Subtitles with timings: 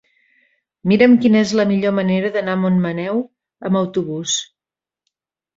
[0.91, 3.21] Mira'm quina és la millor manera d'anar a Montmaneu
[3.71, 4.39] amb autobús.